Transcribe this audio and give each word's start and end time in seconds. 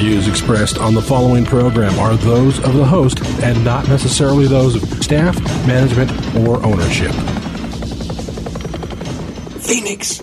views 0.00 0.28
expressed 0.28 0.78
on 0.78 0.94
the 0.94 1.02
following 1.02 1.44
program 1.44 1.98
are 1.98 2.14
those 2.14 2.58
of 2.60 2.72
the 2.72 2.84
host 2.84 3.22
and 3.42 3.62
not 3.62 3.86
necessarily 3.86 4.46
those 4.46 4.74
of 4.74 5.04
staff, 5.04 5.38
management, 5.66 6.10
or 6.36 6.56
ownership. 6.64 7.12
Phoenix, 9.60 10.22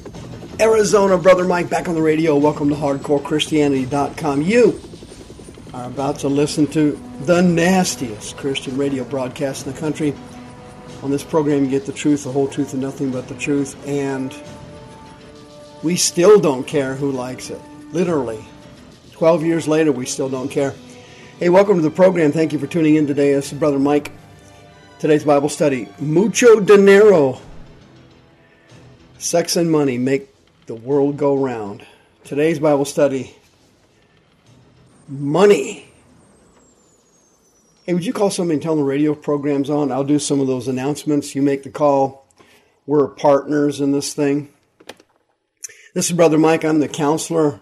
Arizona, 0.59 1.15
Brother 1.15 1.45
Mike 1.45 1.69
back 1.69 1.87
on 1.87 1.93
the 1.93 2.01
radio. 2.01 2.35
Welcome 2.35 2.69
to 2.69 2.75
HardcoreChristianity.com. 2.75 4.41
You 4.41 4.81
are 5.75 5.85
about 5.85 6.17
to 6.19 6.27
listen 6.27 6.65
to 6.67 6.99
the 7.25 7.43
nastiest 7.43 8.35
Christian 8.35 8.77
radio 8.77 9.03
broadcast 9.03 9.67
in 9.67 9.73
the 9.73 9.79
country. 9.79 10.15
On 11.03 11.11
this 11.11 11.23
program, 11.23 11.65
you 11.65 11.69
get 11.69 11.85
the 11.85 11.93
truth, 11.93 12.23
the 12.23 12.31
whole 12.31 12.47
truth, 12.47 12.73
and 12.73 12.81
nothing 12.81 13.11
but 13.11 13.27
the 13.27 13.35
truth. 13.35 13.77
And 13.87 14.33
we 15.83 15.97
still 15.97 16.39
don't 16.39 16.65
care 16.65 16.95
who 16.95 17.11
likes 17.11 17.51
it. 17.51 17.61
Literally. 17.91 18.43
12 19.17 19.43
years 19.43 19.67
later, 19.67 19.91
we 19.91 20.05
still 20.05 20.29
don't 20.29 20.49
care. 20.49 20.75
Hey, 21.39 21.49
welcome 21.49 21.77
to 21.77 21.81
the 21.81 21.89
program. 21.89 22.31
Thank 22.31 22.53
you 22.53 22.59
for 22.59 22.67
tuning 22.67 22.97
in 22.97 23.07
today. 23.07 23.33
This 23.33 23.51
is 23.51 23.57
Brother 23.57 23.79
Mike. 23.79 24.11
Today's 24.99 25.23
Bible 25.23 25.49
study 25.49 25.89
Mucho 25.99 26.59
dinero. 26.59 27.41
Sex 29.17 29.55
and 29.55 29.71
money 29.71 29.97
make 29.97 30.29
the 30.67 30.75
world 30.75 31.17
go 31.17 31.35
round. 31.35 31.83
Today's 32.25 32.59
Bible 32.59 32.85
study 32.85 33.35
Money. 35.07 35.91
Hey, 37.87 37.95
would 37.95 38.05
you 38.05 38.13
call 38.13 38.29
somebody 38.29 38.57
and 38.57 38.61
tell 38.61 38.75
them 38.75 38.83
the 38.83 38.87
radio 38.87 39.15
program's 39.15 39.71
on? 39.71 39.91
I'll 39.91 40.03
do 40.03 40.19
some 40.19 40.41
of 40.41 40.45
those 40.45 40.67
announcements. 40.67 41.33
You 41.33 41.41
make 41.41 41.63
the 41.63 41.71
call. 41.71 42.27
We're 42.85 43.07
partners 43.07 43.81
in 43.81 43.93
this 43.93 44.13
thing. 44.13 44.53
This 45.95 46.11
is 46.11 46.15
Brother 46.15 46.37
Mike. 46.37 46.63
I'm 46.63 46.77
the 46.79 46.87
counselor 46.87 47.61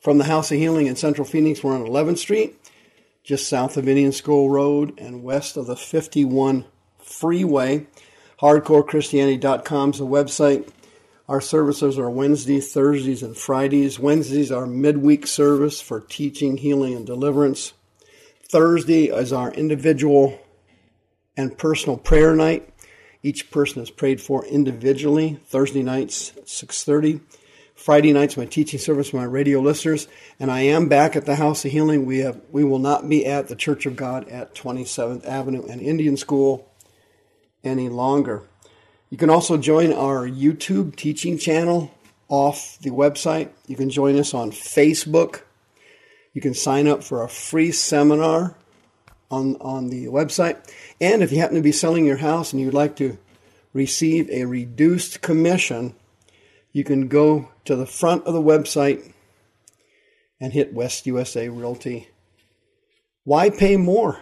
from 0.00 0.18
the 0.18 0.24
House 0.24 0.50
of 0.50 0.58
Healing 0.58 0.86
in 0.86 0.96
Central 0.96 1.26
Phoenix. 1.26 1.62
We're 1.62 1.74
on 1.74 1.84
11th 1.84 2.18
Street, 2.18 2.56
just 3.22 3.48
south 3.48 3.76
of 3.76 3.88
Indian 3.88 4.12
School 4.12 4.50
Road 4.50 4.98
and 4.98 5.22
west 5.22 5.56
of 5.56 5.66
the 5.66 5.76
51 5.76 6.64
freeway. 6.98 7.86
HardcoreChristianity.com 8.40 9.90
is 9.90 9.98
the 9.98 10.06
website. 10.06 10.68
Our 11.28 11.40
services 11.40 11.98
are 11.98 12.08
Wednesdays, 12.08 12.72
Thursdays, 12.72 13.22
and 13.22 13.36
Fridays. 13.36 13.98
Wednesdays 13.98 14.50
are 14.50 14.66
midweek 14.66 15.26
service 15.26 15.80
for 15.80 16.00
teaching, 16.00 16.56
healing, 16.56 16.94
and 16.94 17.04
deliverance. 17.04 17.74
Thursday 18.48 19.06
is 19.06 19.32
our 19.32 19.52
individual 19.52 20.40
and 21.36 21.58
personal 21.58 21.98
prayer 21.98 22.34
night. 22.34 22.72
Each 23.22 23.50
person 23.50 23.82
is 23.82 23.90
prayed 23.90 24.22
for 24.22 24.44
individually. 24.46 25.38
Thursday 25.48 25.82
nights, 25.82 26.32
6:30. 26.46 27.20
Friday 27.78 28.12
nights, 28.12 28.36
my 28.36 28.44
teaching 28.44 28.78
service 28.78 29.10
for 29.10 29.16
my 29.16 29.24
radio 29.24 29.60
listeners, 29.60 30.08
and 30.38 30.50
I 30.50 30.60
am 30.60 30.88
back 30.88 31.16
at 31.16 31.24
the 31.24 31.36
House 31.36 31.64
of 31.64 31.70
Healing. 31.70 32.04
We 32.04 32.18
have 32.18 32.40
we 32.50 32.64
will 32.64 32.78
not 32.78 33.08
be 33.08 33.24
at 33.24 33.48
the 33.48 33.56
Church 33.56 33.86
of 33.86 33.96
God 33.96 34.28
at 34.28 34.54
27th 34.54 35.26
Avenue 35.26 35.64
and 35.66 35.80
Indian 35.80 36.16
School 36.16 36.70
any 37.64 37.88
longer. 37.88 38.42
You 39.10 39.16
can 39.16 39.30
also 39.30 39.56
join 39.56 39.92
our 39.92 40.28
YouTube 40.28 40.96
teaching 40.96 41.38
channel 41.38 41.90
off 42.28 42.78
the 42.80 42.90
website. 42.90 43.50
You 43.66 43.76
can 43.76 43.88
join 43.88 44.18
us 44.18 44.34
on 44.34 44.50
Facebook 44.50 45.42
you 46.38 46.40
can 46.40 46.54
sign 46.54 46.86
up 46.86 47.02
for 47.02 47.24
a 47.24 47.28
free 47.28 47.72
seminar 47.72 48.54
on, 49.28 49.56
on 49.56 49.88
the 49.88 50.06
website. 50.06 50.56
And 51.00 51.20
if 51.20 51.32
you 51.32 51.38
happen 51.40 51.56
to 51.56 51.62
be 51.62 51.72
selling 51.72 52.06
your 52.06 52.18
house 52.18 52.52
and 52.52 52.62
you'd 52.62 52.74
like 52.74 52.94
to 52.96 53.18
receive 53.72 54.30
a 54.30 54.44
reduced 54.44 55.20
commission, 55.20 55.96
you 56.78 56.84
can 56.84 57.08
go 57.08 57.50
to 57.64 57.74
the 57.74 57.86
front 57.86 58.24
of 58.24 58.32
the 58.32 58.40
website 58.40 59.12
and 60.40 60.52
hit 60.52 60.72
West 60.72 61.06
USA 61.06 61.48
Realty. 61.48 62.08
Why 63.24 63.50
pay 63.50 63.76
more? 63.76 64.20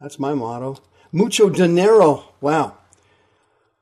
That's 0.00 0.18
my 0.18 0.34
motto. 0.34 0.82
Mucho 1.12 1.48
dinero. 1.48 2.24
Wow. 2.40 2.76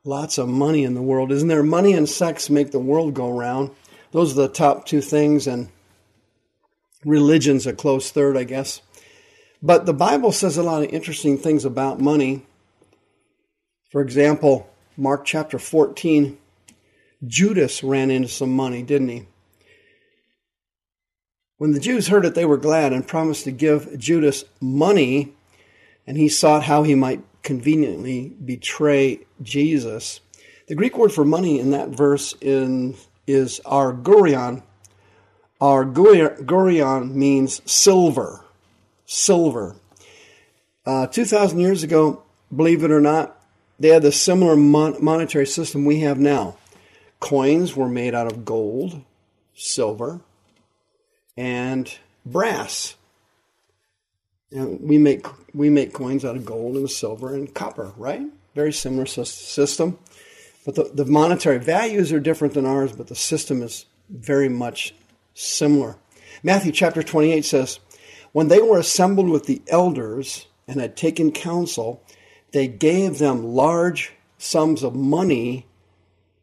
Lots 0.03 0.37
of 0.37 0.47
money 0.47 0.83
in 0.83 0.93
the 0.93 1.01
world. 1.01 1.31
Isn't 1.31 1.47
there? 1.47 1.63
Money 1.63 1.93
and 1.93 2.07
sex 2.07 2.47
make 2.47 2.69
the 2.69 2.79
world 2.79 3.15
go 3.15 3.31
round. 3.31 3.71
Those 4.11 4.33
are 4.33 4.43
the 4.43 4.47
top 4.47 4.85
two 4.85 5.01
things, 5.01 5.47
and 5.47 5.69
religion's 7.03 7.65
a 7.65 7.73
close 7.73 8.11
third, 8.11 8.37
I 8.37 8.43
guess. 8.43 8.81
But 9.63 9.87
the 9.87 9.93
Bible 9.93 10.31
says 10.31 10.57
a 10.57 10.63
lot 10.63 10.83
of 10.83 10.93
interesting 10.93 11.39
things 11.39 11.65
about 11.65 11.99
money. 11.99 12.45
For 13.89 14.01
example, 14.01 14.69
Mark 14.95 15.25
chapter 15.25 15.57
14, 15.57 16.37
Judas 17.25 17.83
ran 17.83 18.11
into 18.11 18.27
some 18.27 18.55
money, 18.55 18.83
didn't 18.83 19.09
he? 19.09 19.27
When 21.57 21.71
the 21.71 21.79
Jews 21.79 22.07
heard 22.07 22.25
it, 22.25 22.35
they 22.35 22.45
were 22.45 22.57
glad 22.57 22.93
and 22.93 23.07
promised 23.07 23.45
to 23.45 23.51
give 23.51 23.97
Judas 23.97 24.43
money, 24.61 25.33
and 26.05 26.15
he 26.17 26.29
sought 26.29 26.63
how 26.63 26.83
he 26.83 26.93
might 26.93 27.23
conveniently 27.41 28.29
betray 28.43 29.21
Jesus. 29.41 30.19
The 30.67 30.75
Greek 30.75 30.97
word 30.97 31.11
for 31.11 31.25
money 31.25 31.59
in 31.59 31.71
that 31.71 31.89
verse 31.89 32.35
in, 32.41 32.95
is 33.25 33.59
argurion, 33.65 34.61
our 35.59 35.85
Gurion 35.85 37.13
means 37.13 37.61
silver. 37.65 38.43
Silver. 39.05 39.75
Uh, 40.85 41.07
2,000 41.07 41.59
years 41.59 41.83
ago, 41.83 42.21
believe 42.55 42.83
it 42.83 42.91
or 42.91 43.01
not, 43.01 43.41
they 43.79 43.89
had 43.89 44.03
the 44.03 44.11
similar 44.11 44.55
mon- 44.55 45.03
monetary 45.03 45.47
system 45.47 45.85
we 45.85 46.01
have 46.01 46.19
now. 46.19 46.57
Coins 47.19 47.75
were 47.75 47.89
made 47.89 48.13
out 48.13 48.31
of 48.31 48.45
gold, 48.45 49.01
silver, 49.55 50.21
and 51.35 51.97
brass. 52.25 52.95
And 54.51 54.79
we 54.81 54.97
make 54.97 55.25
we 55.53 55.69
make 55.69 55.93
coins 55.93 56.23
out 56.23 56.35
of 56.35 56.45
gold 56.45 56.75
and 56.75 56.89
silver 56.89 57.33
and 57.33 57.53
copper, 57.53 57.91
right? 57.97 58.21
Very 58.55 58.73
similar 58.73 59.05
system, 59.05 59.99
but 60.65 60.75
the, 60.75 60.91
the 60.93 61.05
monetary 61.05 61.59
values 61.59 62.11
are 62.11 62.19
different 62.19 62.53
than 62.53 62.65
ours, 62.65 62.91
but 62.91 63.07
the 63.07 63.15
system 63.15 63.61
is 63.61 63.85
very 64.09 64.49
much 64.49 64.93
similar. 65.33 65.97
Matthew 66.43 66.71
chapter 66.71 67.03
28 67.03 67.45
says, 67.45 67.79
When 68.31 68.47
they 68.47 68.61
were 68.61 68.79
assembled 68.79 69.29
with 69.29 69.45
the 69.45 69.61
elders 69.67 70.47
and 70.67 70.81
had 70.81 70.97
taken 70.97 71.31
counsel, 71.31 72.01
they 72.51 72.67
gave 72.67 73.19
them 73.19 73.43
large 73.43 74.13
sums 74.37 74.83
of 74.83 74.95
money 74.95 75.66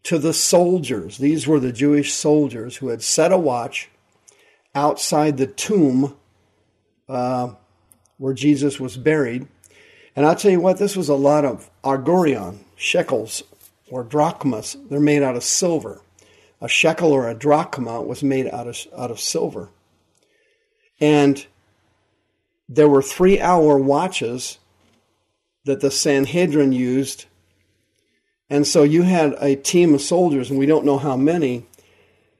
to 0.05 0.19
the 0.19 0.33
soldiers. 0.33 1.19
These 1.19 1.47
were 1.47 1.61
the 1.61 1.73
Jewish 1.73 2.13
soldiers 2.13 2.77
who 2.77 2.89
had 2.89 3.03
set 3.03 3.33
a 3.33 3.39
watch 3.39 3.91
outside 4.75 5.37
the 5.37 5.47
tomb 5.47 6.17
uh, 7.09 7.55
where 8.19 8.35
Jesus 8.35 8.79
was 8.79 8.97
buried. 8.97 9.47
And 10.17 10.25
I'll 10.25 10.37
tell 10.37 10.51
you 10.51 10.61
what, 10.61 10.79
this 10.79 10.97
was 10.97 11.09
a 11.09 11.15
lot 11.15 11.45
of 11.45 11.71
argurion, 11.83 12.59
shekels, 12.77 13.43
or 13.91 14.05
drachmas. 14.05 14.77
They're 14.89 15.01
made 15.01 15.23
out 15.23 15.37
of 15.37 15.43
silver 15.43 16.01
a 16.65 16.69
shekel 16.69 17.13
or 17.13 17.29
a 17.29 17.35
drachma 17.35 18.01
was 18.01 18.23
made 18.23 18.47
out 18.47 18.67
of, 18.67 18.79
out 18.97 19.11
of 19.11 19.21
silver. 19.21 19.69
And 20.99 21.47
there 22.71 22.89
were 22.89 23.03
three 23.03 23.39
hour 23.39 23.77
watches 23.77 24.57
that 25.67 25.81
the 25.81 25.91
Sanhedrin 25.91 26.73
used. 26.73 27.27
And 28.51 28.67
so 28.67 28.83
you 28.83 29.03
had 29.03 29.35
a 29.41 29.57
team 29.57 29.95
of 29.95 30.03
soldiers, 30.03 30.51
and 30.51 30.59
we 30.59 30.67
don't 30.67 30.85
know 30.85 30.99
how 30.99 31.17
many, 31.17 31.67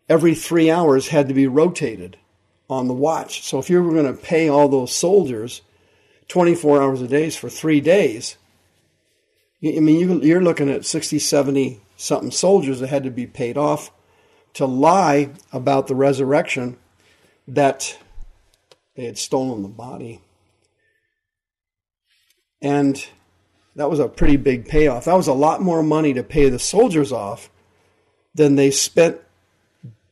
every 0.09 0.35
three 0.35 0.71
hours 0.71 1.09
had 1.09 1.29
to 1.29 1.35
be 1.35 1.47
rotated 1.47 2.19
on 2.69 2.89
the 2.89 2.95
watch. 2.95 3.43
So 3.43 3.59
if 3.59 3.71
you 3.71 3.83
were 3.83 3.93
going 3.93 4.15
to 4.15 4.23
pay 4.23 4.49
all 4.49 4.69
those 4.69 4.95
soldiers 4.95 5.63
24 6.29 6.83
hours 6.83 7.03
a 7.03 7.09
day 7.09 7.31
for 7.31 7.49
three 7.49 7.81
days, 7.81 8.37
I 9.65 9.81
mean, 9.81 10.21
you're 10.23 10.43
looking 10.43 10.71
at 10.71 10.85
60, 10.85 11.19
70 11.19 11.81
something 11.97 12.31
soldiers 12.31 12.81
that 12.81 12.89
had 12.89 13.05
to 13.05 13.11
be 13.11 13.27
paid 13.27 13.57
off 13.57 13.91
to 14.55 14.67
lie 14.67 15.31
about 15.53 15.87
the 15.87 15.95
resurrection 15.95 16.77
that 17.49 17.97
they 18.95 19.05
had 19.05 19.19
stolen 19.19 19.63
the 19.63 19.69
body. 19.69 20.21
And 22.61 23.05
that 23.77 23.91
was 23.91 23.99
a 23.99 24.09
pretty 24.09 24.37
big 24.37 24.67
payoff. 24.69 25.07
That 25.07 25.17
was 25.17 25.29
a 25.29 25.33
lot 25.33 25.61
more 25.61 25.83
money 25.83 26.15
to 26.15 26.23
pay 26.23 26.49
the 26.49 26.59
soldiers 26.59 27.13
off 27.13 27.51
than 28.35 28.57
they 28.57 28.71
spent 28.71 29.19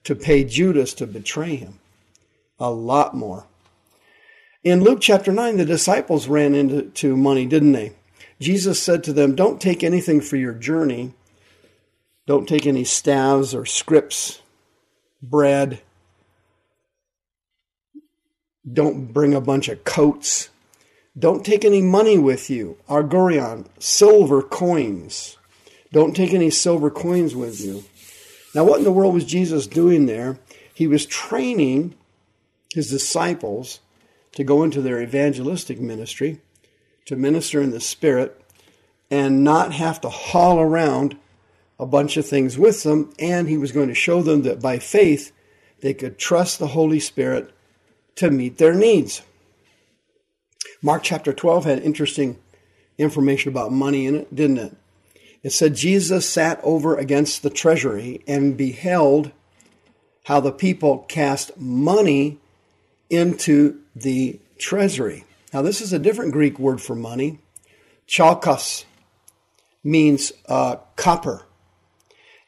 to 0.05 0.15
pay 0.15 0.45
Judas 0.45 0.95
to 0.95 1.07
betray 1.07 1.57
him. 1.57 1.79
A 2.59 2.71
lot 2.71 3.15
more. 3.15 3.47
In 4.65 4.83
Luke 4.83 5.01
chapter 5.01 5.33
9, 5.33 5.57
the 5.57 5.65
disciples 5.65 6.29
ran 6.29 6.55
into 6.55 7.17
money, 7.17 7.47
didn't 7.47 7.73
they? 7.73 7.93
Jesus 8.41 8.83
said 8.83 9.03
to 9.05 9.13
them, 9.13 9.35
Don't 9.35 9.61
take 9.61 9.83
anything 9.83 10.21
for 10.21 10.37
your 10.37 10.53
journey. 10.53 11.15
Don't 12.27 12.49
take 12.49 12.67
any 12.67 12.85
staves 12.85 13.55
or 13.55 13.67
scrips, 13.67 14.41
bread. 15.21 15.81
Don't 18.71 19.13
bring 19.13 19.35
a 19.35 19.41
bunch 19.41 19.69
of 19.69 19.83
coats. 19.83 20.49
Don't 21.19 21.45
take 21.45 21.65
any 21.65 21.83
money 21.83 22.19
with 22.19 22.49
you. 22.49 22.79
Argurion, 22.89 23.67
silver 23.79 24.43
coins. 24.43 25.37
Don't 25.93 26.17
take 26.17 26.33
any 26.33 26.51
silver 26.51 26.91
coins 26.91 27.37
with 27.37 27.61
you. 27.61 27.85
Now, 28.55 28.65
what 28.65 28.79
in 28.79 28.85
the 28.85 28.93
world 28.93 29.15
was 29.15 29.25
Jesus 29.25 29.67
doing 29.67 30.07
there? 30.07 30.39
He 30.73 30.87
was 30.87 31.05
training 31.05 31.95
his 32.75 32.89
disciples 32.89 33.81
to 34.33 34.45
go 34.45 34.63
into 34.63 34.81
their 34.81 35.03
evangelistic 35.03 35.79
ministry, 35.79 36.41
to 37.05 37.17
minister 37.17 37.61
in 37.61 37.71
the 37.71 37.81
Spirit, 37.81 38.41
and 39.11 39.45
not 39.45 39.73
have 39.75 40.01
to 40.01 40.09
haul 40.09 40.59
around 40.61 41.19
a 41.79 41.85
bunch 41.85 42.17
of 42.17 42.27
things 42.27 42.57
with 42.57 42.83
them. 42.85 43.13
And 43.19 43.49
he 43.49 43.59
was 43.59 43.73
going 43.73 43.89
to 43.89 43.95
show 43.95 44.23
them 44.23 44.43
that 44.43 44.63
by 44.63 44.79
faith, 44.79 45.33
they 45.81 45.93
could 45.93 46.19
trust 46.19 46.59
the 46.59 46.69
Holy 46.69 47.01
Spirit 47.01 47.53
to 48.17 48.31
meet 48.31 48.57
their 48.57 48.75
needs. 48.75 49.21
Mark 50.85 51.05
chapter 51.05 51.33
12 51.33 51.65
had 51.65 51.79
interesting 51.79 52.39
information 52.99 53.53
about 53.53 53.71
money 53.71 54.07
in 54.07 54.17
it, 54.17 54.35
didn't 54.35 54.59
it? 54.59 54.77
It 55.45 55.53
said 55.53 55.77
Jesus 55.77 56.29
sat 56.29 56.61
over 56.65 56.97
against 56.97 57.43
the 57.43 57.51
treasury 57.51 58.23
and 58.27 58.57
beheld 58.57 59.31
how 60.25 60.41
the 60.41 60.51
people 60.51 60.99
cast 61.09 61.57
money 61.57 62.39
into 63.09 63.81
the 63.95 64.41
treasury. 64.59 65.25
Now, 65.53 65.63
this 65.63 65.81
is 65.81 65.93
a 65.93 65.99
different 66.01 66.33
Greek 66.33 66.59
word 66.59 66.81
for 66.81 66.97
money. 66.97 67.39
Chalkos 68.09 68.85
means 69.85 70.33
uh, 70.47 70.77
copper, 70.97 71.45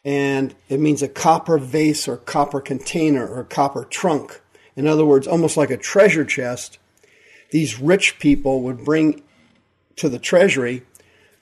and 0.05 0.55
it 0.69 0.81
means 0.81 1.03
a 1.03 1.09
copper 1.09 1.59
vase 1.59 2.09
or 2.09 2.17
copper 2.17 2.61
container 2.61 3.27
or 3.27 3.45
copper 3.45 3.85
trunk. 3.85 4.41
In 4.75 4.87
other 4.89 5.05
words, 5.05 5.27
almost 5.27 5.57
like 5.57 5.71
a 5.71 5.77
treasure 5.77 6.25
chest, 6.25 6.79
these 7.51 7.81
rich 7.81 8.19
people 8.19 8.63
would 8.63 8.85
bring 8.85 9.23
to 9.97 10.09
the 10.09 10.19
treasury 10.19 10.83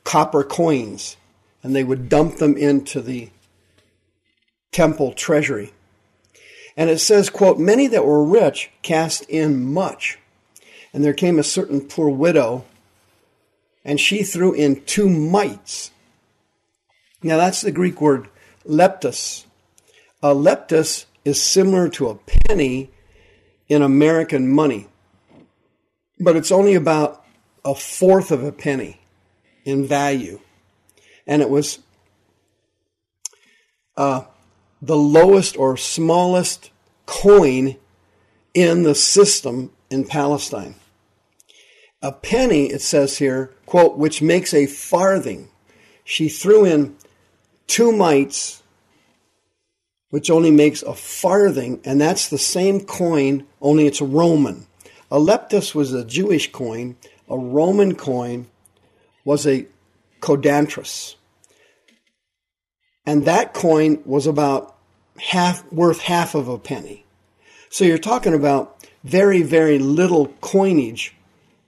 copper 0.05 0.45
coins 0.45 1.17
and 1.63 1.75
they 1.75 1.85
would 1.85 2.09
dump 2.09 2.37
them 2.37 2.57
into 2.57 3.01
the 3.01 3.31
temple 4.73 5.13
treasury. 5.13 5.73
And 6.77 6.91
it 6.91 6.99
says, 6.99 7.31
quote, 7.31 7.59
many 7.59 7.87
that 7.89 8.05
were 8.05 8.25
rich 8.25 8.71
cast 8.83 9.23
in 9.29 9.73
much. 9.73 10.19
And 10.93 11.05
there 11.05 11.13
came 11.13 11.39
a 11.39 11.45
certain 11.45 11.83
poor 11.83 12.09
widow, 12.09 12.65
and 13.85 14.01
she 14.01 14.23
threw 14.23 14.53
in 14.53 14.83
two 14.85 15.09
mites. 15.09 15.91
Now 17.23 17.37
that's 17.37 17.61
the 17.61 17.73
Greek 17.73 18.01
word 18.01 18.29
leptos. 18.67 19.45
A 20.23 20.35
leptos 20.35 21.07
is 21.25 21.43
similar 21.43 21.89
to 21.91 22.09
a 22.09 22.15
penny 22.15 22.91
in 23.69 23.83
American 23.83 24.49
money, 24.49 24.89
but 26.23 26.37
it's 26.37 26.53
only 26.53 26.75
about 26.75 27.25
a 27.65 27.75
fourth 27.75 28.31
of 28.31 28.43
a 28.43 28.53
penny 28.53 29.01
in 29.65 29.87
value 29.87 30.41
and 31.27 31.43
it 31.43 31.51
was 31.51 31.79
uh, 33.97 34.25
the 34.81 34.97
lowest 34.97 35.57
or 35.57 35.77
smallest 35.77 36.71
coin 37.07 37.77
in 38.55 38.83
the 38.83 38.95
system 38.95 39.71
in 39.91 40.05
Palestine. 40.05 40.75
A 42.01 42.13
penny, 42.13 42.67
it 42.67 42.81
says 42.81 43.19
here, 43.19 43.55
quote, 43.67 43.97
which 43.97 44.21
makes 44.21 44.53
a 44.53 44.67
farthing. 44.67 45.49
She 46.05 46.29
threw 46.29 46.65
in 46.65 46.97
two 47.69 47.93
mites, 47.93 48.63
which 50.11 50.31
only 50.31 50.51
makes 50.51 50.83
a 50.83 50.95
farthing, 50.95 51.81
and 51.85 52.01
that's 52.01 52.29
the 52.29 52.39
same 52.39 52.81
coin, 52.81 53.47
only 53.61 53.87
it's 53.87 54.01
Roman. 54.01 54.67
A 55.13 55.19
was 55.75 55.93
a 55.93 56.07
Jewish 56.07 56.53
coin, 56.53 56.97
a 57.29 57.37
Roman 57.37 57.97
coin 57.97 58.47
was 59.27 59.47
a 59.47 59.67
Codantrus. 60.21 61.17
And 63.05 63.27
that 63.27 63.53
coin 63.53 64.01
was 64.07 64.27
about 64.27 64.75
half 65.19 65.71
worth 65.71 66.01
half 66.01 66.35
of 66.35 66.49
a 66.49 66.59
penny. 66.59 67.05
So 67.69 67.85
you're 67.85 67.99
talking 67.99 68.33
about 68.33 68.89
very, 69.05 69.43
very 69.43 69.79
little 69.79 70.29
coinage 70.41 71.15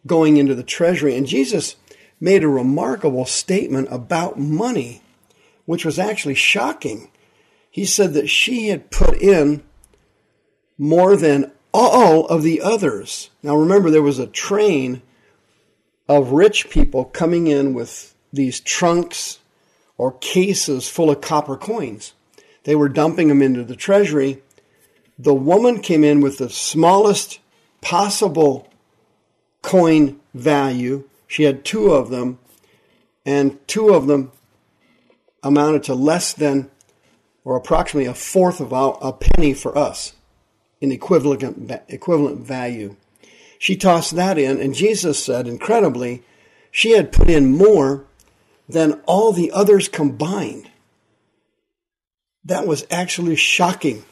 going 0.06 0.38
into 0.38 0.54
the 0.54 0.62
treasury. 0.62 1.14
And 1.14 1.26
Jesus 1.26 1.76
made 2.18 2.44
a 2.44 2.48
remarkable 2.48 3.26
statement 3.26 3.88
about 3.90 4.38
money, 4.38 5.02
which 5.66 5.84
was 5.84 5.98
actually 5.98 6.34
shocking. 6.34 7.10
He 7.70 7.84
said 7.84 8.14
that 8.14 8.30
she 8.30 8.68
had 8.68 8.90
put 8.90 9.18
in 9.18 9.62
more 10.78 11.14
than 11.14 11.52
all 11.74 12.26
of 12.28 12.44
the 12.44 12.62
others. 12.62 13.30
Now 13.42 13.56
remember, 13.56 13.90
there 13.90 14.00
was 14.00 14.20
a 14.20 14.28
train 14.28 15.02
of 16.08 16.30
rich 16.30 16.70
people 16.70 17.04
coming 17.04 17.48
in 17.48 17.74
with 17.74 18.14
these 18.32 18.60
trunks 18.60 19.40
or 19.98 20.12
cases 20.12 20.88
full 20.88 21.10
of 21.10 21.20
copper 21.20 21.56
coins. 21.56 22.14
They 22.62 22.76
were 22.76 22.88
dumping 22.88 23.28
them 23.28 23.42
into 23.42 23.64
the 23.64 23.76
treasury. 23.76 24.42
The 25.18 25.34
woman 25.34 25.80
came 25.80 26.04
in 26.04 26.20
with 26.20 26.38
the 26.38 26.48
smallest 26.48 27.40
possible 27.80 28.68
coin 29.62 30.20
value. 30.32 31.08
She 31.26 31.42
had 31.42 31.64
two 31.64 31.92
of 31.92 32.10
them, 32.10 32.38
and 33.26 33.58
two 33.66 33.90
of 33.90 34.06
them 34.06 34.30
amounted 35.42 35.82
to 35.84 35.94
less 35.94 36.32
than 36.32 36.70
or 37.44 37.56
approximately 37.56 38.08
a 38.08 38.14
fourth 38.14 38.60
of 38.60 38.72
a 38.72 39.12
penny 39.12 39.52
for 39.52 39.76
us 39.76 40.13
in 40.84 40.92
equivalent, 40.92 41.72
equivalent 41.88 42.40
value. 42.40 42.94
She 43.58 43.74
tossed 43.74 44.14
that 44.16 44.36
in, 44.36 44.60
and 44.60 44.74
Jesus 44.74 45.24
said, 45.24 45.48
incredibly, 45.48 46.22
she 46.70 46.90
had 46.90 47.10
put 47.10 47.30
in 47.30 47.56
more 47.56 48.04
than 48.68 49.00
all 49.06 49.32
the 49.32 49.50
others 49.50 49.88
combined. 49.88 50.70
That 52.44 52.66
was 52.66 52.86
actually 52.90 53.36
shocking. 53.36 54.04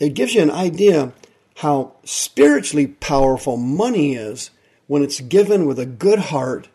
It 0.00 0.14
gives 0.14 0.34
you 0.34 0.42
an 0.42 0.50
idea 0.50 1.12
how 1.58 1.92
spiritually 2.02 2.88
powerful 2.88 3.56
money 3.56 4.14
is 4.14 4.50
when 4.88 5.02
it's 5.02 5.20
given 5.20 5.66
with 5.66 5.78
a 5.78 5.86
good 5.86 6.18
heart 6.18 6.68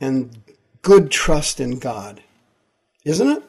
and 0.00 0.36
good 0.82 1.12
trust 1.12 1.60
in 1.60 1.78
God. 1.78 2.22
Isn't 3.04 3.28
it? 3.28 3.42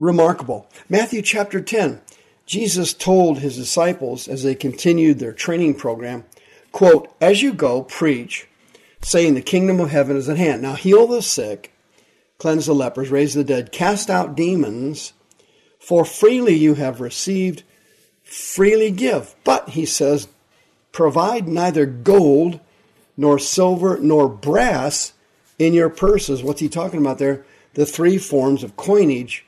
Remarkable. 0.00 0.66
Matthew 0.88 1.20
chapter 1.20 1.60
10. 1.60 2.00
Jesus 2.46 2.92
told 2.92 3.38
his 3.38 3.56
disciples 3.56 4.28
as 4.28 4.42
they 4.42 4.54
continued 4.54 5.18
their 5.18 5.32
training 5.32 5.74
program, 5.74 6.24
quote, 6.72 7.14
As 7.20 7.42
you 7.42 7.52
go, 7.52 7.82
preach 7.82 8.48
saying, 9.04 9.34
The 9.34 9.42
kingdom 9.42 9.80
of 9.80 9.90
heaven 9.90 10.16
is 10.16 10.28
at 10.28 10.38
hand. 10.38 10.62
Now 10.62 10.74
heal 10.74 11.06
the 11.06 11.22
sick, 11.22 11.72
cleanse 12.38 12.66
the 12.66 12.74
lepers, 12.74 13.10
raise 13.10 13.34
the 13.34 13.44
dead, 13.44 13.72
cast 13.72 14.10
out 14.10 14.36
demons, 14.36 15.12
for 15.78 16.04
freely 16.04 16.54
you 16.54 16.74
have 16.74 17.00
received, 17.00 17.62
freely 18.22 18.90
give. 18.90 19.34
But, 19.44 19.70
he 19.70 19.84
says, 19.84 20.28
provide 20.92 21.48
neither 21.48 21.86
gold 21.86 22.60
nor 23.16 23.38
silver 23.38 23.98
nor 23.98 24.28
brass 24.28 25.12
in 25.58 25.74
your 25.74 25.90
purses. 25.90 26.42
What's 26.42 26.60
he 26.60 26.68
talking 26.68 27.00
about 27.00 27.18
there? 27.18 27.44
The 27.74 27.86
three 27.86 28.18
forms 28.18 28.62
of 28.62 28.76
coinage 28.76 29.44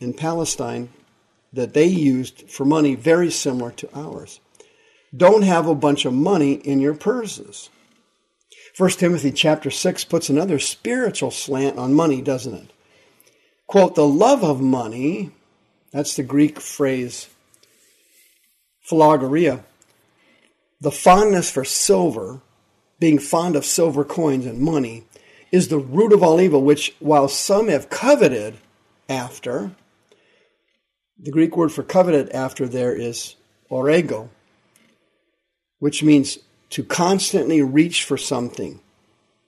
in 0.00 0.12
Palestine 0.14 0.90
that 1.56 1.74
they 1.74 1.86
used 1.86 2.48
for 2.50 2.64
money, 2.64 2.94
very 2.94 3.30
similar 3.30 3.72
to 3.72 3.88
ours. 3.98 4.40
Don't 5.16 5.42
have 5.42 5.66
a 5.66 5.74
bunch 5.74 6.04
of 6.04 6.12
money 6.12 6.52
in 6.52 6.80
your 6.80 6.94
purses. 6.94 7.70
1 8.76 8.90
Timothy 8.90 9.32
chapter 9.32 9.70
6 9.70 10.04
puts 10.04 10.28
another 10.28 10.58
spiritual 10.58 11.30
slant 11.30 11.78
on 11.78 11.94
money, 11.94 12.20
doesn't 12.20 12.54
it? 12.54 12.72
Quote, 13.66 13.94
the 13.94 14.06
love 14.06 14.44
of 14.44 14.60
money, 14.60 15.30
that's 15.90 16.14
the 16.14 16.22
Greek 16.22 16.60
phrase 16.60 17.28
philargyria, 18.88 19.64
the 20.80 20.92
fondness 20.92 21.50
for 21.50 21.64
silver, 21.64 22.40
being 23.00 23.18
fond 23.18 23.56
of 23.56 23.64
silver 23.64 24.04
coins 24.04 24.46
and 24.46 24.60
money, 24.60 25.04
is 25.50 25.68
the 25.68 25.78
root 25.78 26.12
of 26.12 26.22
all 26.22 26.40
evil, 26.40 26.62
which 26.62 26.94
while 27.00 27.28
some 27.28 27.68
have 27.68 27.88
coveted 27.88 28.56
after, 29.08 29.72
the 31.18 31.30
Greek 31.30 31.56
word 31.56 31.72
for 31.72 31.82
coveted 31.82 32.30
after 32.30 32.66
there 32.66 32.94
is 32.94 33.36
orego, 33.70 34.28
which 35.78 36.02
means 36.02 36.38
to 36.70 36.84
constantly 36.84 37.62
reach 37.62 38.04
for 38.04 38.16
something, 38.16 38.80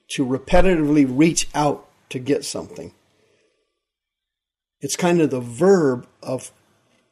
to 0.08 0.24
repetitively 0.24 1.06
reach 1.08 1.48
out 1.54 1.88
to 2.10 2.18
get 2.18 2.44
something. 2.44 2.92
It's 4.80 4.96
kind 4.96 5.20
of 5.20 5.30
the 5.30 5.40
verb 5.40 6.06
of 6.22 6.52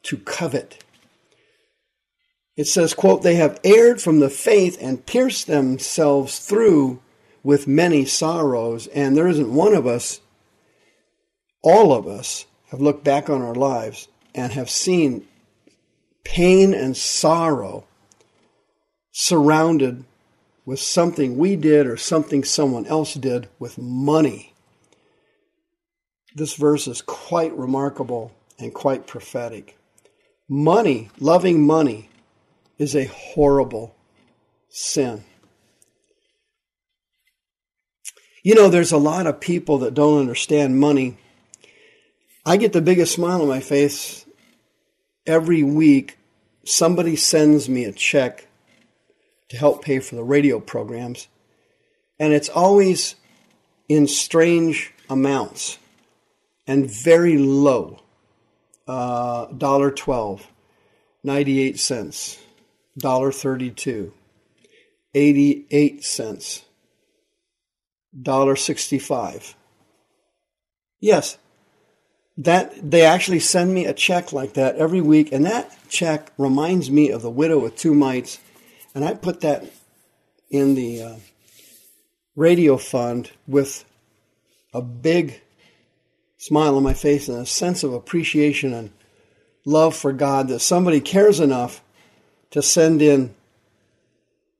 to 0.03 0.17
covet. 0.17 0.83
It 2.55 2.65
says, 2.65 2.93
quote, 2.93 3.21
they 3.21 3.35
have 3.35 3.59
erred 3.63 4.01
from 4.01 4.19
the 4.19 4.29
faith 4.29 4.77
and 4.81 5.05
pierced 5.05 5.45
themselves 5.45 6.39
through 6.39 7.01
with 7.43 7.67
many 7.67 8.05
sorrows. 8.05 8.87
And 8.87 9.15
there 9.15 9.27
isn't 9.27 9.53
one 9.53 9.75
of 9.75 9.85
us, 9.85 10.21
all 11.61 11.93
of 11.93 12.07
us, 12.07 12.45
have 12.71 12.81
looked 12.81 13.03
back 13.03 13.29
on 13.29 13.41
our 13.41 13.53
lives 13.53 14.07
and 14.37 14.53
have 14.53 14.69
seen 14.69 15.27
pain 16.23 16.73
and 16.73 16.95
sorrow 16.95 17.85
surrounded 19.11 20.05
with 20.63 20.79
something 20.79 21.37
we 21.37 21.55
did 21.55 21.87
or 21.87 21.97
something 21.97 22.43
someone 22.43 22.85
else 22.85 23.15
did 23.15 23.49
with 23.57 23.77
money. 23.77 24.53
This 26.35 26.53
verse 26.53 26.87
is 26.87 27.01
quite 27.01 27.57
remarkable 27.57 28.31
and 28.59 28.73
quite 28.73 29.07
prophetic. 29.07 29.75
Money, 30.47 31.09
loving 31.19 31.65
money, 31.65 32.09
is 32.77 32.95
a 32.95 33.05
horrible 33.05 33.95
sin. 34.69 35.23
You 38.43 38.53
know, 38.53 38.69
there's 38.69 38.91
a 38.91 38.97
lot 38.97 39.25
of 39.25 39.39
people 39.39 39.79
that 39.79 39.95
don't 39.95 40.19
understand 40.19 40.79
money. 40.79 41.17
I 42.45 42.57
get 42.57 42.71
the 42.71 42.81
biggest 42.81 43.15
smile 43.15 43.41
on 43.41 43.47
my 43.47 43.61
face 43.61 44.26
every 45.27 45.61
week. 45.61 46.17
Somebody 46.65 47.15
sends 47.15 47.69
me 47.69 47.85
a 47.85 47.91
check 47.91 48.47
to 49.49 49.57
help 49.57 49.83
pay 49.83 49.99
for 49.99 50.15
the 50.15 50.23
radio 50.23 50.59
programs, 50.59 51.27
and 52.19 52.33
it's 52.33 52.49
always 52.49 53.15
in 53.87 54.07
strange 54.07 54.93
amounts 55.09 55.77
and 56.65 56.89
very 56.89 57.37
low. 57.37 58.01
Uh, 58.87 59.45
dollar 59.47 59.91
twelve, 59.91 60.47
ninety 61.23 61.59
eight 61.59 61.79
cents, 61.79 62.39
$1.32, 62.99 64.11
88 65.13 66.03
cents, 66.03 66.65
$1.65. 68.19 69.53
Yes, 70.99 71.37
that 72.37 72.91
they 72.91 73.01
actually 73.01 73.39
send 73.39 73.73
me 73.73 73.85
a 73.85 73.93
check 73.93 74.31
like 74.31 74.53
that 74.53 74.75
every 74.75 75.01
week, 75.01 75.31
and 75.31 75.45
that 75.45 75.75
check 75.89 76.31
reminds 76.37 76.91
me 76.91 77.09
of 77.09 77.21
the 77.21 77.31
widow 77.31 77.59
with 77.59 77.75
two 77.75 77.95
mites, 77.95 78.39
and 78.93 79.03
I 79.03 79.13
put 79.13 79.41
that 79.41 79.65
in 80.49 80.75
the 80.75 81.01
uh, 81.01 81.15
radio 82.35 82.77
fund 82.77 83.31
with 83.47 83.83
a 84.73 84.81
big 84.81 85.41
smile 86.37 86.77
on 86.77 86.83
my 86.83 86.93
face 86.93 87.27
and 87.27 87.39
a 87.39 87.45
sense 87.45 87.83
of 87.83 87.93
appreciation 87.93 88.73
and 88.73 88.91
love 89.65 89.95
for 89.95 90.13
God 90.13 90.47
that 90.47 90.59
somebody 90.59 91.01
cares 91.01 91.39
enough 91.39 91.81
to 92.51 92.61
send 92.61 93.01
in 93.01 93.33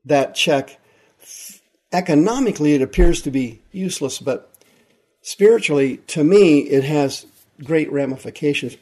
that 0.03 0.33
check. 0.35 0.79
Economically, 1.93 2.73
it 2.73 2.81
appears 2.81 3.21
to 3.21 3.31
be 3.31 3.61
useless, 3.71 4.19
but 4.19 4.51
spiritually, 5.21 5.97
to 6.07 6.23
me, 6.23 6.59
it 6.59 6.83
has 6.83 7.25
great 7.63 7.91
ramifications. 7.91 8.77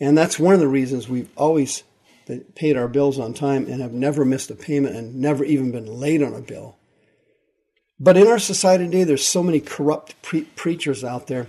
And 0.00 0.16
that's 0.16 0.38
one 0.38 0.54
of 0.54 0.60
the 0.60 0.68
reasons 0.68 1.08
we've 1.08 1.30
always 1.36 1.82
uh, 2.28 2.36
paid 2.54 2.76
our 2.76 2.88
bills 2.88 3.18
on 3.18 3.34
time 3.34 3.66
and 3.66 3.80
have 3.80 3.92
never 3.92 4.24
missed 4.24 4.50
a 4.50 4.54
payment 4.54 4.96
and 4.96 5.16
never 5.16 5.44
even 5.44 5.70
been 5.70 5.86
late 5.86 6.22
on 6.22 6.34
a 6.34 6.40
bill. 6.40 6.76
But 7.98 8.16
in 8.16 8.26
our 8.26 8.38
society 8.38 8.86
today, 8.86 9.04
there's 9.04 9.26
so 9.26 9.42
many 9.42 9.60
corrupt 9.60 10.20
pre- 10.22 10.44
preachers 10.56 11.04
out 11.04 11.26
there. 11.26 11.48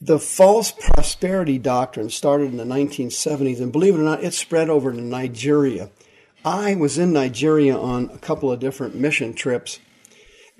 The 0.00 0.18
false 0.18 0.72
prosperity 0.72 1.58
doctrine 1.58 2.08
started 2.10 2.50
in 2.50 2.56
the 2.56 2.64
1970s, 2.64 3.60
and 3.60 3.72
believe 3.72 3.94
it 3.94 3.98
or 3.98 4.02
not, 4.02 4.24
it 4.24 4.32
spread 4.32 4.70
over 4.70 4.90
to 4.90 5.00
Nigeria. 5.00 5.90
I 6.44 6.74
was 6.76 6.96
in 6.96 7.12
Nigeria 7.12 7.76
on 7.76 8.10
a 8.12 8.18
couple 8.18 8.52
of 8.52 8.60
different 8.60 8.94
mission 8.94 9.34
trips, 9.34 9.80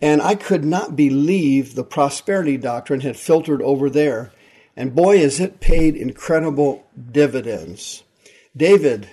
and 0.02 0.20
I 0.20 0.34
could 0.34 0.64
not 0.64 0.96
believe 0.96 1.74
the 1.74 1.84
prosperity 1.84 2.56
doctrine 2.56 3.00
had 3.00 3.16
filtered 3.16 3.62
over 3.62 3.88
there. 3.88 4.32
And 4.76 4.94
boy, 4.94 5.18
has 5.18 5.40
it 5.40 5.60
paid 5.60 5.96
incredible 5.96 6.84
dividends. 7.10 8.02
David 8.54 9.08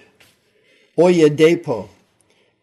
Oyedepo 0.98 1.89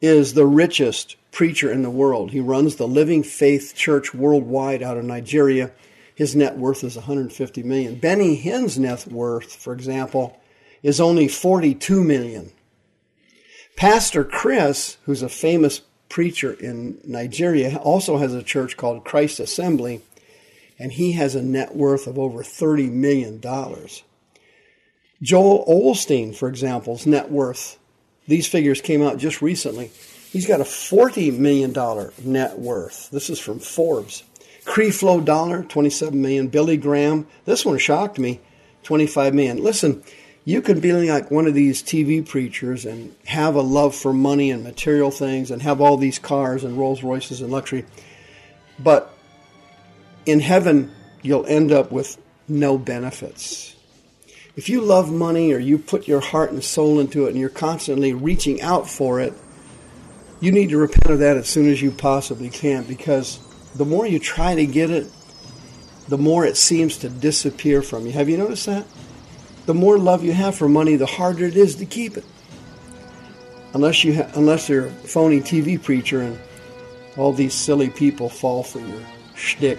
is 0.01 0.35
the 0.35 0.47
richest 0.47 1.17
preacher 1.33 1.73
in 1.73 1.83
the 1.83 1.91
world. 1.91 2.31
He 2.31 2.41
runs 2.41 2.77
the 2.77 2.87
Living 2.87 3.23
Faith 3.23 3.75
Church 3.75 4.13
worldwide 4.15 4.83
out 4.83 4.99
of 4.99 5.05
Nigeria. 5.05 5.73
His 6.15 6.37
net 6.37 6.59
worth 6.59 6.85
is 6.85 6.97
150 6.97 7.63
million. 7.63 7.95
Benny 7.97 8.35
Hinn's 8.35 8.79
net 8.79 9.07
worth, 9.07 9.55
for 9.55 9.73
example, 9.73 10.39
is 10.83 11.01
only 11.01 11.29
42 11.29 12.05
million. 12.05 12.53
Pastor 13.77 14.25
Chris, 14.25 14.99
who's 15.05 15.23
a 15.23 15.29
famous 15.29 15.81
preacher 16.09 16.53
in 16.53 16.99
Nigeria, 17.05 17.77
also 17.77 18.19
has 18.19 18.35
a 18.35 18.43
church 18.43 18.77
called 18.77 19.05
Christ 19.05 19.41
Embassy, 19.59 20.03
and 20.81 20.91
he 20.91 21.13
has 21.13 21.35
a 21.35 21.43
net 21.43 21.77
worth 21.77 22.07
of 22.07 22.19
over 22.19 22.43
$30 22.43 22.91
million. 22.91 23.39
Joel 25.23 25.65
Osteen, 25.69 26.35
for 26.35 26.49
example's 26.49 27.07
net 27.07 27.31
worth, 27.31 27.79
these 28.27 28.49
figures 28.49 28.81
came 28.81 29.03
out 29.03 29.19
just 29.19 29.43
recently. 29.43 29.93
He's 30.33 30.47
got 30.47 30.63
a 30.63 30.65
$40 30.65 31.37
million 31.37 31.75
net 32.25 32.59
worth. 32.59 33.11
This 33.11 33.29
is 33.29 33.39
from 33.39 33.59
Forbes. 33.59 34.25
Creflo 34.65 35.23
Dollar, 35.23 35.65
27 35.65 36.21
million. 36.21 36.49
Billy 36.49 36.79
Graham, 36.79 37.27
this 37.45 37.67
one 37.67 37.77
shocked 37.77 38.19
me, 38.19 38.41
25 38.85 39.35
million. 39.35 39.63
Listen, 39.63 40.03
you 40.47 40.63
can 40.63 40.81
be 40.81 40.93
like 40.93 41.31
one 41.31 41.47
of 41.47 41.53
these 41.53 41.83
TV 41.83 42.27
preachers 42.27 42.87
and 42.87 43.15
have 43.27 43.55
a 43.55 43.61
love 43.61 43.95
for 43.95 44.15
money 44.15 44.51
and 44.51 44.65
material 44.65 45.11
things 45.11 45.51
and 45.51 45.61
have 45.61 45.83
all 45.83 45.99
these 45.99 46.19
cars 46.19 46.65
and 46.65 46.79
Rolls 46.79 47.03
Royces 47.03 47.43
and 47.43 47.51
luxury. 47.51 47.85
But 48.79 49.15
in 50.27 50.41
heaven, 50.41 50.93
you'll 51.23 51.47
end 51.47 51.73
up 51.73 51.93
with 51.93 52.19
no 52.49 52.79
benefits. 52.79 53.75
If 54.57 54.69
you 54.69 54.81
love 54.81 55.11
money 55.11 55.53
or 55.53 55.59
you 55.59 55.79
put 55.79 56.09
your 56.09 56.21
heart 56.21 56.51
and 56.51 56.63
soul 56.63 57.01
into 57.01 57.27
it 57.27 57.31
and 57.31 57.39
you're 57.39 57.49
constantly 57.49 58.13
reaching 58.13 58.61
out 58.61 58.89
for 58.89 59.21
it, 59.21 59.33
you 60.41 60.53
need 60.53 60.71
to 60.71 60.79
repent 60.79 61.07
of 61.07 61.19
that 61.21 61.37
as 61.37 61.49
soon 61.49 61.71
as 61.71 61.81
you 61.81 61.91
possibly 61.91 62.51
can 62.51 62.85
because 62.85 63.39
the 63.75 63.85
more 63.85 64.07
you 64.07 64.19
try 64.19 64.55
to 64.55 64.67
get 64.67 64.91
it, 64.91 65.07
the 66.09 66.19
more 66.19 66.45
it 66.45 66.57
seems 66.57 66.99
to 66.99 67.09
disappear 67.09 67.83
from 67.83 68.07
you. 68.07 68.13
Have 68.13 68.29
you 68.29 68.37
noticed 68.37 68.67
that? 68.67 68.85
the 69.71 69.75
more 69.75 69.99
love 69.99 70.25
you 70.25 70.33
have 70.33 70.57
for 70.57 70.69
money, 70.69 70.97
the 70.97 71.07
harder 71.07 71.45
it 71.45 71.57
is 71.57 71.77
to 71.77 71.87
keep 71.87 72.17
it. 72.17 72.25
Unless 73.73 74.03
you 74.03 74.17
ha- 74.17 74.31
unless 74.35 74.69
you're 74.69 74.87
a 74.87 74.91
phony 74.91 75.41
TV 75.41 75.81
preacher 75.81 76.23
and 76.23 76.37
all 77.17 77.33
these 77.33 77.55
silly 77.55 77.89
people 77.89 78.29
fall 78.29 78.65
for 78.65 78.81
your 78.81 79.01
shtick. 79.37 79.79